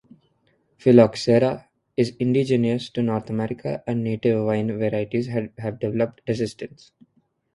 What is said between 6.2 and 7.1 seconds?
resistance.